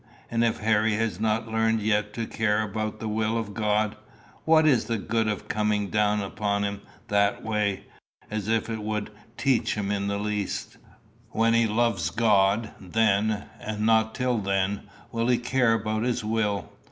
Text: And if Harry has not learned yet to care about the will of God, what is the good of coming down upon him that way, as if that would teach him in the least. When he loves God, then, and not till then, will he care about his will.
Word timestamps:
And 0.31 0.43
if 0.43 0.61
Harry 0.61 0.95
has 0.95 1.19
not 1.19 1.47
learned 1.47 1.79
yet 1.79 2.11
to 2.13 2.25
care 2.25 2.63
about 2.63 2.99
the 2.99 3.07
will 3.07 3.37
of 3.37 3.53
God, 3.53 3.95
what 4.45 4.65
is 4.65 4.85
the 4.85 4.97
good 4.97 5.27
of 5.27 5.47
coming 5.47 5.91
down 5.91 6.21
upon 6.21 6.63
him 6.63 6.81
that 7.09 7.43
way, 7.43 7.83
as 8.31 8.47
if 8.47 8.65
that 8.65 8.79
would 8.81 9.11
teach 9.37 9.75
him 9.75 9.91
in 9.91 10.07
the 10.07 10.17
least. 10.17 10.77
When 11.29 11.53
he 11.53 11.67
loves 11.67 12.09
God, 12.09 12.71
then, 12.81 13.45
and 13.59 13.81
not 13.85 14.15
till 14.15 14.39
then, 14.39 14.89
will 15.11 15.27
he 15.27 15.37
care 15.37 15.73
about 15.73 16.01
his 16.01 16.23
will. 16.25 16.71